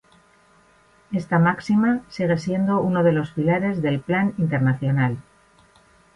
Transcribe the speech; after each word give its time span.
Esta 1.19 1.37
máxima 1.47 1.91
sigue 2.15 2.37
siendo 2.45 2.81
uno 2.89 3.03
de 3.03 3.11
los 3.11 3.29
pilares 3.33 3.83
de 3.83 3.99
Plan 3.99 4.33
International. 4.39 5.19